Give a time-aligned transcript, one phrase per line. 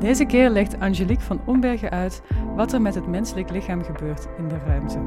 [0.00, 2.22] Deze keer legt Angelique van Ombergen uit
[2.54, 4.98] wat er met het menselijk lichaam gebeurt in de ruimte.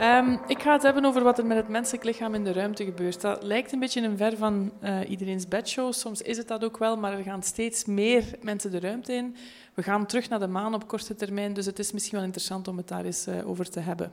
[0.00, 2.84] Um, ik ga het hebben over wat er met het menselijk lichaam in de ruimte
[2.84, 3.20] gebeurt.
[3.20, 5.92] Dat lijkt een beetje een ver van uh, iedereen's bedshow.
[5.92, 9.36] Soms is het dat ook wel, maar er gaan steeds meer mensen de ruimte in.
[9.74, 12.68] We gaan terug naar de maan op korte termijn, dus het is misschien wel interessant
[12.68, 14.12] om het daar eens uh, over te hebben.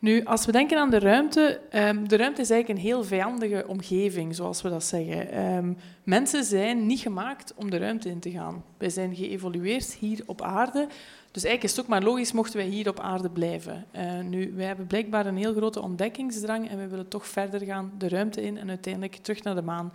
[0.00, 3.64] Nu, als we denken aan de ruimte, um, de ruimte is eigenlijk een heel vijandige
[3.66, 5.44] omgeving, zoals we dat zeggen.
[5.56, 8.64] Um, mensen zijn niet gemaakt om de ruimte in te gaan.
[8.76, 10.86] Wij zijn geëvolueerd hier op aarde.
[11.30, 13.86] Dus eigenlijk is het ook maar logisch mochten wij hier op aarde blijven.
[13.96, 17.92] Uh, nu, wij hebben blijkbaar een heel grote ontdekkingsdrang en we willen toch verder gaan
[17.98, 19.92] de ruimte in en uiteindelijk terug naar de maan.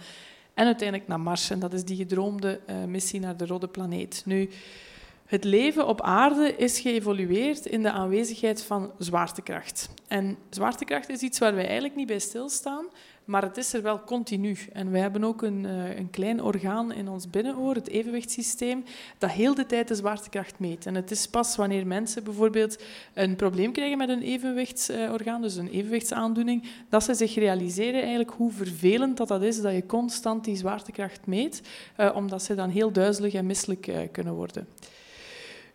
[0.53, 1.49] En uiteindelijk naar Mars.
[1.49, 4.21] En dat is die gedroomde uh, missie naar de rode planeet.
[4.25, 4.49] Nu,
[5.33, 9.89] het leven op aarde is geëvolueerd in de aanwezigheid van zwaartekracht.
[10.07, 12.85] En zwaartekracht is iets waar wij eigenlijk niet bij stilstaan,
[13.25, 14.57] maar het is er wel continu.
[14.73, 18.83] En we hebben ook een, uh, een klein orgaan in ons binnenoor, het evenwichtssysteem,
[19.17, 20.85] dat heel de tijd de zwaartekracht meet.
[20.85, 25.69] En het is pas wanneer mensen bijvoorbeeld een probleem krijgen met een evenwichtsorgaan, dus een
[25.69, 30.55] evenwichtsaandoening, dat ze zich realiseren eigenlijk hoe vervelend dat, dat is dat je constant die
[30.55, 31.61] zwaartekracht meet,
[31.97, 34.67] uh, omdat ze dan heel duizelig en misselijk uh, kunnen worden.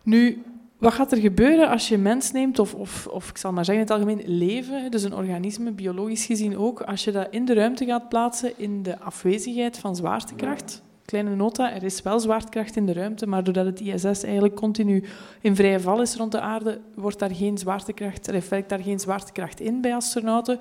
[0.03, 0.43] Nu,
[0.77, 3.83] wat gaat er gebeuren als je mens neemt, of, of, of ik zal maar zeggen
[3.83, 7.53] in het algemeen leven, dus een organisme, biologisch gezien ook, als je dat in de
[7.53, 12.85] ruimte gaat plaatsen in de afwezigheid van zwaartekracht, kleine nota, er is wel zwaartekracht in
[12.85, 15.03] de ruimte, maar doordat het ISS eigenlijk continu
[15.41, 18.99] in vrije val is rond de aarde, wordt daar geen zwaartekracht, er werkt daar geen
[18.99, 20.59] zwaartekracht in bij astronauten.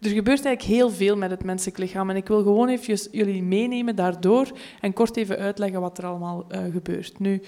[0.00, 3.42] Er gebeurt eigenlijk heel veel met het menselijk lichaam en ik wil gewoon even jullie
[3.42, 7.18] meenemen daardoor en kort even uitleggen wat er allemaal uh, gebeurt.
[7.18, 7.42] Nu,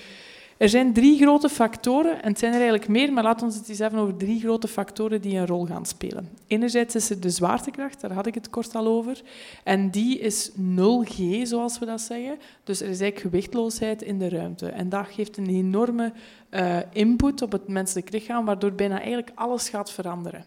[0.56, 3.68] er zijn drie grote factoren, en het zijn er eigenlijk meer, maar laten we het
[3.68, 6.28] eens hebben over drie grote factoren die een rol gaan spelen.
[6.46, 9.22] Enerzijds is er de zwaartekracht, daar had ik het kort al over,
[9.64, 12.38] en die is 0G, zoals we dat zeggen.
[12.64, 14.68] Dus er is eigenlijk gewichtloosheid in de ruimte.
[14.68, 16.12] En dat geeft een enorme
[16.50, 20.44] uh, input op het menselijk lichaam, waardoor bijna eigenlijk alles gaat veranderen.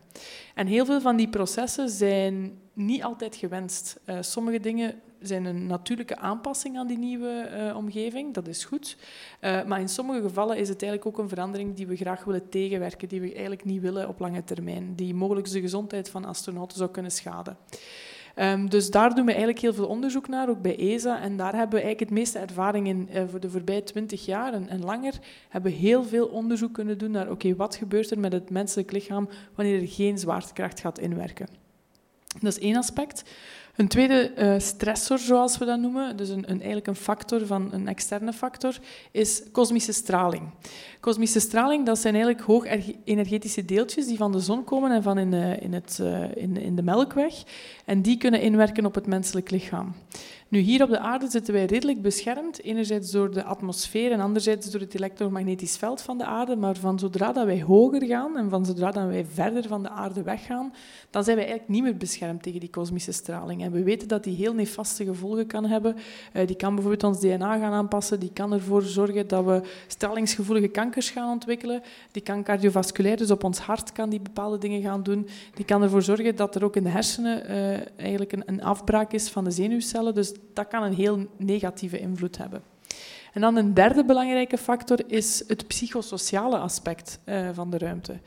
[0.56, 4.00] En heel veel van die processen zijn niet altijd gewenst.
[4.06, 8.98] Uh, sommige dingen zijn een natuurlijke aanpassing aan die nieuwe uh, omgeving, dat is goed.
[9.42, 12.50] Uh, maar in sommige gevallen is het eigenlijk ook een verandering die we graag willen
[12.50, 16.78] tegenwerken, die we eigenlijk niet willen op lange termijn, die mogelijk de gezondheid van astronauten
[16.78, 17.58] zou kunnen schaden.
[18.40, 21.22] Um, dus daar doen we eigenlijk heel veel onderzoek naar, ook bij ESA.
[21.22, 24.54] En daar hebben we eigenlijk het meeste ervaring in uh, voor de voorbije twintig jaar
[24.54, 25.14] en, langer.
[25.50, 28.92] Hebben we heel veel onderzoek kunnen doen naar, oké, wat gebeurt er met het menselijk
[28.92, 31.48] lichaam wanneer er geen zwaartekracht gaat inwerken.
[32.40, 33.24] Dat is één aspect.
[33.78, 37.74] Een tweede uh, stressor, zoals we dat noemen, dus een, een, eigenlijk een factor van
[37.74, 38.78] een externe factor,
[39.12, 40.50] is kosmische straling.
[41.00, 42.66] Kosmische straling, dat zijn eigenlijk hoog
[43.04, 46.58] energetische deeltjes die van de zon komen en van in, uh, in, het, uh, in,
[46.58, 47.44] in de melkweg.
[47.86, 49.96] En die kunnen inwerken op het menselijk lichaam.
[50.50, 54.72] Nu, hier op de aarde zitten wij redelijk beschermd, enerzijds door de atmosfeer en anderzijds
[54.72, 58.50] door het elektromagnetisch veld van de aarde, maar van zodra dat wij hoger gaan en
[58.50, 60.74] van zodra dat wij verder van de aarde weggaan,
[61.10, 63.64] dan zijn wij eigenlijk niet meer beschermd tegen die kosmische straling.
[63.64, 65.96] En we weten dat die heel nefaste gevolgen kan hebben.
[66.34, 70.68] Uh, die kan bijvoorbeeld ons DNA gaan aanpassen, die kan ervoor zorgen dat we stralingsgevoelige
[70.68, 71.82] kankers gaan ontwikkelen,
[72.12, 75.84] die kan cardiovasculair, dus op ons hart kan die bepaalde dingen gaan doen, die kan
[75.84, 79.44] ervoor zorgen dat er ook in de hersenen uh, eigenlijk een, een afbraak is van
[79.44, 82.62] de zenuwcellen, dus dat kan een heel negatieve invloed hebben.
[83.34, 88.20] En dan een derde belangrijke factor is het psychosociale aspect uh, van de ruimte.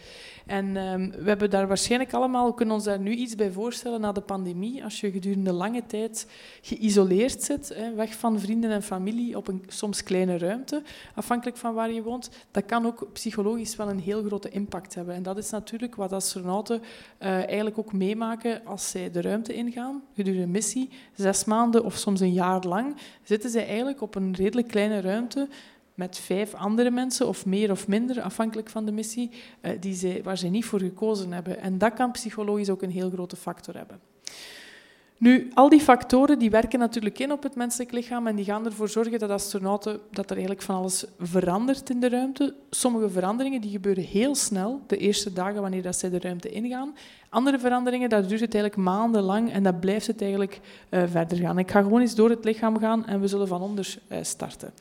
[0.47, 4.13] En um, we hebben daar waarschijnlijk allemaal, kunnen ons daar nu iets bij voorstellen na
[4.13, 6.27] de pandemie, als je gedurende lange tijd
[6.63, 10.83] geïsoleerd zit, hè, weg van vrienden en familie op een soms kleine ruimte,
[11.15, 15.15] afhankelijk van waar je woont, dat kan ook psychologisch wel een heel grote impact hebben.
[15.15, 20.03] En dat is natuurlijk wat astronauten uh, eigenlijk ook meemaken als zij de ruimte ingaan,
[20.15, 24.35] gedurende een missie, zes maanden of soms een jaar lang, zitten zij eigenlijk op een
[24.35, 25.49] redelijk kleine ruimte
[25.95, 29.31] met vijf andere mensen, of meer of minder, afhankelijk van de missie,
[29.63, 31.61] uh, die zij, waar ze niet voor gekozen hebben.
[31.61, 34.01] En dat kan psychologisch ook een heel grote factor hebben.
[35.21, 38.65] Nu, al die factoren die werken natuurlijk in op het menselijk lichaam en die gaan
[38.65, 42.55] ervoor zorgen dat astronauten, dat er eigenlijk van alles verandert in de ruimte.
[42.71, 46.95] Sommige veranderingen die gebeuren heel snel, de eerste dagen wanneer dat zij de ruimte ingaan.
[47.29, 51.59] Andere veranderingen, daar duurt het eigenlijk maandenlang en dat blijft het eigenlijk uh, verder gaan.
[51.59, 54.73] Ik ga gewoon eens door het lichaam gaan en we zullen van onder uh, starten.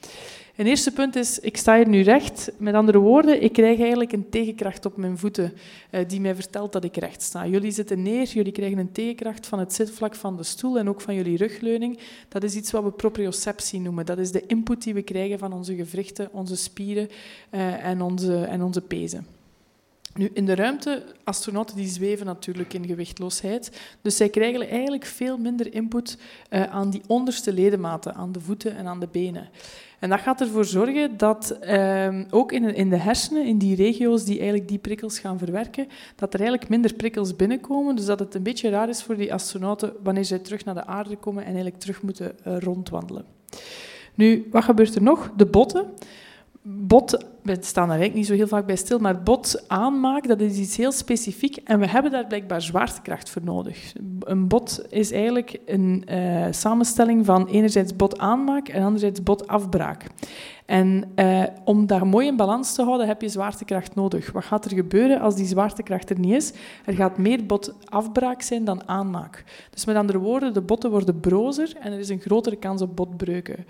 [0.60, 2.52] Een eerste punt is, ik sta hier nu recht.
[2.58, 5.54] Met andere woorden, ik krijg eigenlijk een tegenkracht op mijn voeten
[5.92, 7.48] uh, die mij vertelt dat ik recht sta.
[7.48, 11.02] Jullie zitten neer, jullie krijgen een tegenkracht van het zitvlak van de stoel en ook
[11.02, 12.00] van jullie rugleuning.
[12.28, 14.06] Dat is iets wat we proprioceptie noemen.
[14.06, 17.08] Dat is de input die we krijgen van onze gewrichten, onze spieren
[17.52, 19.39] uh, en, onze, en onze pezen.
[20.16, 23.80] Nu, in de ruimte, astronauten die zweven natuurlijk in gewichtloosheid.
[24.02, 26.18] Dus zij krijgen eigenlijk veel minder input
[26.50, 29.50] uh, aan die onderste ledematen, aan de voeten en aan de benen.
[30.00, 34.24] En dat gaat ervoor zorgen dat um, ook in, in de hersenen, in die regio's
[34.24, 37.96] die eigenlijk die prikkels gaan verwerken, dat er eigenlijk minder prikkels binnenkomen.
[37.96, 40.86] Dus dat het een beetje raar is voor die astronauten wanneer zij terug naar de
[40.86, 43.26] aarde komen en eigenlijk terug moeten uh, rondwandelen.
[44.16, 45.32] Nu, wat gebeurt er nog?
[45.36, 45.86] De botten
[46.62, 50.42] bot, we staan daar eigenlijk niet zo heel vaak bij stil, maar bot aanmaak, dat
[50.42, 53.94] is iets heel specifiek en we hebben daar blijkbaar zwaartekracht voor nodig.
[54.20, 60.06] Een bot is eigenlijk een uh, samenstelling van enerzijds bot aanmaak en anderzijds bot afbraak.
[60.70, 64.32] En uh, om daar mooi in balans te houden, heb je zwaartekracht nodig.
[64.32, 66.54] Wat gaat er gebeuren als die zwaartekracht er niet is?
[66.86, 69.44] Er gaat meer botafbraak zijn dan aanmaak.
[69.70, 72.96] Dus met andere woorden, de botten worden brozer en er is een grotere kans op
[72.96, 73.66] botbreuken.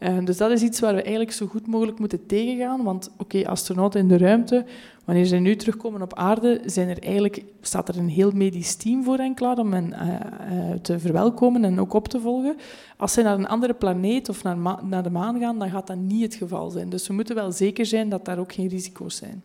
[0.00, 2.82] Uh, dus dat is iets waar we eigenlijk zo goed mogelijk moeten tegengaan.
[2.82, 4.64] Want oké, astronauten in de ruimte,
[5.04, 9.04] wanneer ze nu terugkomen op aarde, zijn er eigenlijk, staat er een heel medisch team
[9.04, 12.56] voor hen klaar om hen uh, uh, te verwelkomen en ook op te volgen.
[12.96, 15.96] Als ze naar een andere planeet of naar, naar de maan gaan, dan gaat dat
[15.96, 16.88] niet het geval zijn.
[16.88, 19.42] Dus we moeten wel zeker zijn dat daar ook geen risico's zijn.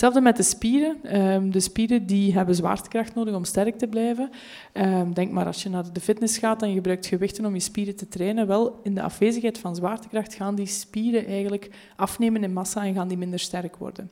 [0.00, 1.20] Hetzelfde met de spieren.
[1.20, 4.30] Um, de spieren die hebben zwaartekracht nodig om sterk te blijven.
[4.72, 7.60] Um, denk maar als je naar de fitness gaat en je gebruikt gewichten om je
[7.60, 8.46] spieren te trainen.
[8.46, 13.08] Wel, in de afwezigheid van zwaartekracht gaan die spieren eigenlijk afnemen in massa en gaan
[13.08, 14.10] die minder sterk worden.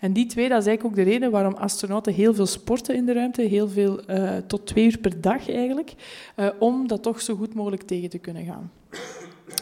[0.00, 3.06] En die twee, dat is eigenlijk ook de reden waarom astronauten heel veel sporten in
[3.06, 5.94] de ruimte, heel veel, uh, tot twee uur per dag eigenlijk,
[6.36, 8.70] uh, om dat toch zo goed mogelijk tegen te kunnen gaan.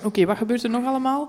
[0.05, 1.21] Oké, wat gebeurt er nog allemaal?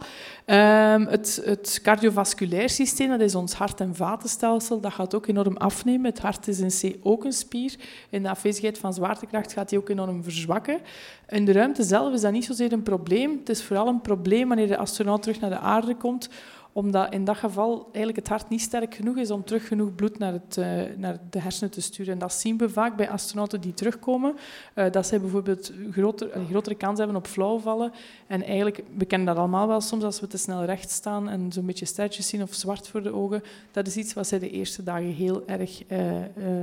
[0.45, 5.57] Um, het, het, cardiovasculair systeem, dat is ons hart- en vatenstelsel, dat gaat ook enorm
[5.57, 6.05] afnemen.
[6.05, 7.75] Het hart is in C ook een spier.
[8.09, 10.79] In de afwezigheid van zwaartekracht gaat die ook enorm verzwakken.
[11.27, 13.37] In de ruimte zelf is dat niet zozeer een probleem.
[13.39, 16.29] Het is vooral een probleem wanneer de astronaut terug naar de aarde komt,
[16.73, 20.17] omdat in dat geval eigenlijk het hart niet sterk genoeg is om terug genoeg bloed
[20.17, 20.65] naar, het, uh,
[20.97, 22.13] naar de hersenen te sturen.
[22.13, 24.35] En dat zien we vaak bij astronauten die terugkomen,
[24.75, 27.91] uh, dat zij bijvoorbeeld groter, een grotere kans hebben op flauwvallen.
[28.27, 31.51] En eigenlijk, we kennen dat allemaal wel soms als we te snel recht staan en
[31.51, 33.43] zo'n beetje sterretjes zien of zwart voor de ogen.
[33.71, 35.97] Dat is iets wat zij de eerste dagen heel erg uh,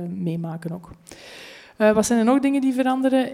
[0.09, 0.89] meemaken ook.
[1.77, 3.29] wat zijn er nog dingen die veranderen?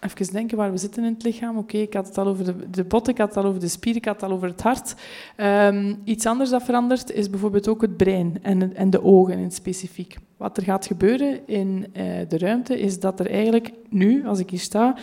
[0.00, 1.56] Ehm, even denken waar we zitten in het lichaam.
[1.56, 3.68] Oké, ik had het al over de, de botten, ik had het al over de
[3.68, 4.94] spieren, ik had het al over het hart.
[5.36, 9.50] Um, iets anders dat verandert is bijvoorbeeld ook het brein en, en de ogen in
[9.50, 10.16] specifiek.
[10.36, 14.50] Wat er gaat gebeuren in uh, de ruimte is dat er eigenlijk nu, als ik
[14.50, 14.96] hier sta,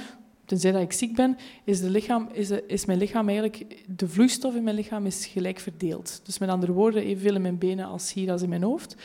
[0.45, 4.55] tenzij dat ik ziek ben, is, de lichaam, is, is mijn lichaam eigenlijk, de vloeistof
[4.55, 6.21] in mijn lichaam is gelijk verdeeld.
[6.23, 8.95] Dus met andere woorden, evenveel in mijn benen als hier als in mijn hoofd.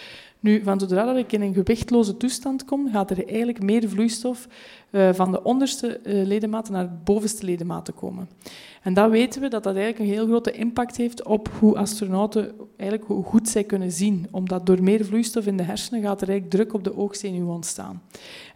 [0.41, 4.49] Nu, van zodra dat ik in een gewichtloze toestand kom, gaat er eigenlijk meer vloeistof
[4.91, 8.29] uh, van de onderste uh, ledematen naar de bovenste ledematen komen.
[8.83, 12.53] En dan weten we dat dat eigenlijk een heel grote impact heeft op hoe astronauten,
[12.77, 14.27] eigenlijk hoe goed zij kunnen zien.
[14.31, 18.03] Omdat door meer vloeistof in de hersenen gaat er eigenlijk druk op de oogzenuw ontstaan.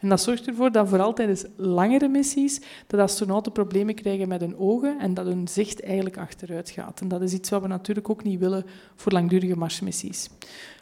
[0.01, 4.59] En dat zorgt ervoor dat vooral tijdens langere missies dat astronauten problemen krijgen met hun
[4.59, 7.01] ogen en dat hun zicht eigenlijk achteruit gaat.
[7.01, 8.65] En dat is iets wat we natuurlijk ook niet willen
[8.95, 10.29] voor langdurige marsmissies.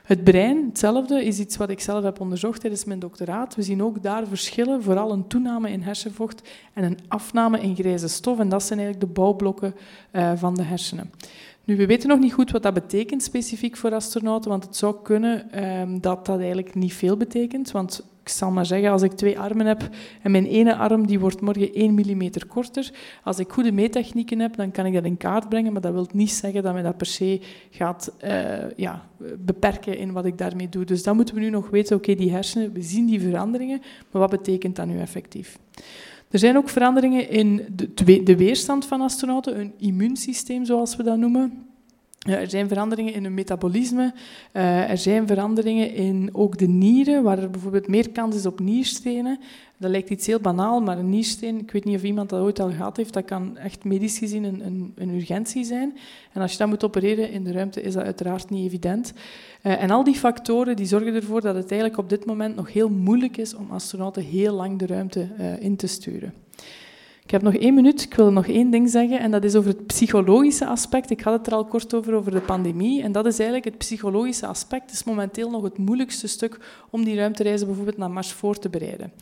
[0.02, 3.54] Het brein, hetzelfde, is iets wat ik zelf heb onderzocht tijdens mijn doctoraat.
[3.54, 6.42] We zien ook daar verschillen, vooral een toename in hersenvocht
[6.72, 8.38] en een afname in grijze stof.
[8.38, 9.74] En dat zijn eigenlijk de bouwblokken
[10.12, 11.10] uh, van de hersenen.
[11.64, 14.96] Nu, we weten nog niet goed wat dat betekent specifiek voor astronauten, want het zou
[15.02, 17.70] kunnen um, dat dat eigenlijk niet veel betekent.
[17.70, 19.88] Want ik zal maar zeggen, als ik twee armen heb
[20.22, 22.90] en mijn ene arm die wordt morgen 1 mm korter,
[23.24, 26.08] als ik goede meettechnieken heb, dan kan ik dat in kaart brengen, maar dat wil
[26.12, 27.40] niet zeggen dat mij dat per se
[27.70, 29.06] gaat uh, ja,
[29.38, 30.84] beperken in wat ik daarmee doe.
[30.84, 34.20] Dus dan moeten we nu nog weten, oké, die hersenen, we zien die veranderingen, maar
[34.20, 35.58] wat betekent dat nu effectief?
[36.32, 41.16] Er zijn ook veranderingen in de, de weerstand van astronauten, een immuunsysteem zoals we dat
[41.16, 41.66] noemen.
[42.22, 44.12] Er zijn veranderingen in hun metabolisme.
[44.52, 48.60] Uh, er zijn veranderingen in ook de nieren, waar er bijvoorbeeld meer kans is op
[48.60, 49.38] nierstenen.
[49.76, 52.60] Dat lijkt iets heel banaal, maar een niersteen, ik weet niet of iemand dat ooit
[52.60, 55.96] al gehad heeft, dat kan echt medisch gezien een, een, urgentie zijn.
[56.32, 59.12] En als je dat moet opereren in de ruimte, is dat uiteraard niet evident.
[59.62, 62.72] Uh, en al die factoren die zorgen ervoor dat het eigenlijk op dit moment nog
[62.72, 66.34] heel moeilijk is om astronauten heel lang de ruimte uh, in te sturen.
[67.24, 68.02] Ik heb nog één minuut.
[68.02, 69.20] Ik wil nog één ding zeggen.
[69.20, 71.10] En dat is over het psychologische aspect.
[71.10, 73.02] Ik had het er al kort over, over de pandemie.
[73.02, 74.92] En dat is eigenlijk het psychologische aspect.
[74.92, 76.58] Is momenteel nog het moeilijkste stuk
[76.90, 79.12] om die ruimtereizen bijvoorbeeld naar Mars voor te bereiden.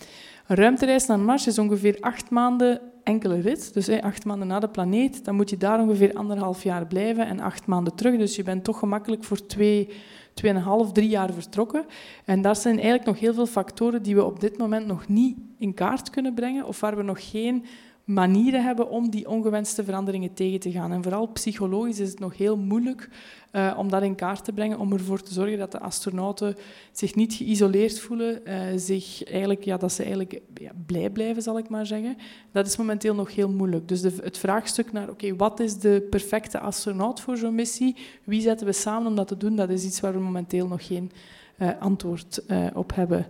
[0.46, 3.74] Een ruimtereis naar Mars is ongeveer acht maanden enkele rit.
[3.74, 5.24] Dus acht maanden na de planeet.
[5.24, 8.18] Dan moet je daar ongeveer anderhalf jaar blijven en acht maanden terug.
[8.18, 9.88] Dus je bent toch gemakkelijk voor twee,
[10.34, 11.84] tweeënhalf, drie jaar vertrokken.
[12.24, 15.36] En daar zijn eigenlijk nog heel veel factoren die we op dit moment nog niet
[15.58, 17.64] in kaart kunnen brengen of waar we nog geen
[18.12, 20.92] manieren hebben om die ongewenste veranderingen tegen te gaan.
[20.92, 23.08] En vooral psychologisch is het nog heel moeilijk
[23.52, 26.56] uh, om dat in kaart te brengen, om ervoor te zorgen dat de astronauten
[26.92, 31.58] zich niet geïsoleerd voelen, uh, zich eigenlijk, ja, dat ze eigenlijk ja, blij blijven, zal
[31.58, 32.16] ik maar zeggen.
[32.52, 33.88] Dat is momenteel nog heel moeilijk.
[33.88, 37.96] Dus de, het vraagstuk naar, oké, wat is de perfecte astronaut voor zo'n missie?
[38.24, 39.56] Wie zetten we samen om dat te doen?
[39.56, 41.10] Dat is iets waar we momenteel nog geen
[41.58, 42.42] uh, antwoord
[42.74, 43.26] op hebben.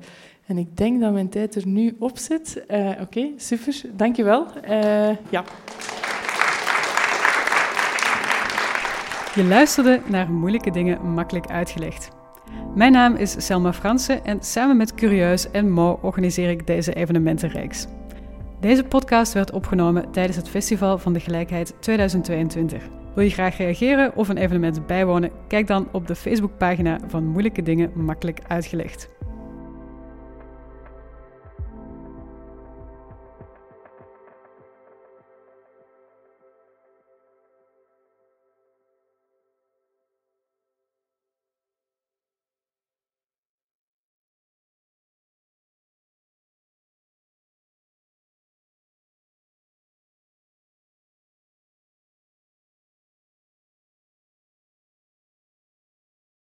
[0.51, 2.65] En ik denk dat mijn tijd er nu op zit.
[2.71, 3.81] Uh, Oké, super.
[3.93, 4.47] Dankjewel.
[4.71, 5.45] Uh, ja.
[9.35, 12.09] Je luisterde naar moeilijke dingen makkelijk uitgelegd.
[12.75, 17.87] Mijn naam is Selma Fransen en samen met Curieus en Mo organiseer ik deze evenementenreeks.
[18.61, 22.89] Deze podcast werd opgenomen tijdens het Festival van de Gelijkheid 2022.
[23.15, 25.31] Wil je graag reageren of een evenement bijwonen?
[25.49, 29.20] Kijk dan op de Facebookpagina van Moeilijke Dingen Makkelijk Uitgelegd.